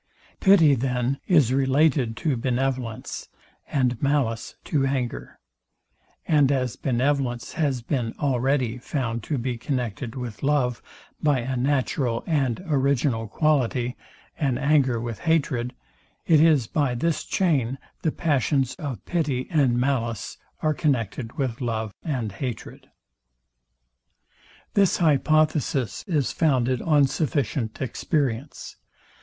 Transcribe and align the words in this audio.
Pity, 0.39 0.73
then, 0.73 1.19
is 1.27 1.53
related 1.53 2.17
to 2.17 2.35
benevolence; 2.35 3.29
and 3.71 4.01
malice 4.01 4.55
to 4.63 4.83
anger: 4.83 5.37
And 6.27 6.51
as 6.51 6.75
benevolence 6.75 7.53
has 7.53 7.83
been 7.83 8.15
already 8.17 8.79
found 8.79 9.21
to 9.25 9.37
be 9.37 9.59
connected 9.59 10.15
with 10.15 10.41
love, 10.41 10.81
by 11.21 11.37
a 11.41 11.55
natural 11.55 12.23
and 12.25 12.63
original 12.67 13.27
quality, 13.27 13.95
and 14.39 14.57
anger 14.57 14.99
with 14.99 15.19
hatred; 15.19 15.75
it 16.25 16.39
is 16.41 16.65
by 16.65 16.95
this 16.95 17.23
chain 17.23 17.77
the 18.01 18.11
passions 18.11 18.73
of 18.79 19.05
pity 19.05 19.47
and 19.51 19.79
malice 19.79 20.35
are 20.63 20.73
connected 20.73 21.33
with 21.37 21.61
love 21.61 21.93
and 22.03 22.31
hatred. 22.31 22.89
This 24.73 24.97
hypothesis 24.97 26.03
is 26.07 26.31
founded 26.31 26.81
on 26.81 27.05
sufficient 27.05 27.79
experience. 27.83 28.77